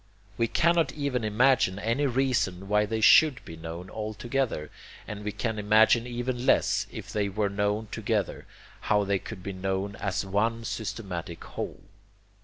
We 0.35 0.47
cannot 0.47 0.91
even 0.93 1.23
imagine 1.23 1.77
any 1.77 2.07
reason 2.07 2.67
why 2.67 2.87
they 2.87 3.01
SHOULD 3.01 3.45
be 3.45 3.55
known 3.55 3.87
all 3.87 4.15
together, 4.15 4.71
and 5.07 5.23
we 5.23 5.31
can 5.31 5.59
imagine 5.59 6.07
even 6.07 6.43
less, 6.43 6.87
if 6.91 7.13
they 7.13 7.29
were 7.29 7.49
known 7.49 7.87
together, 7.91 8.47
how 8.89 9.03
they 9.03 9.19
could 9.19 9.43
be 9.43 9.53
known 9.53 9.95
as 9.97 10.25
one 10.25 10.63
systematic 10.65 11.43
whole. 11.43 11.81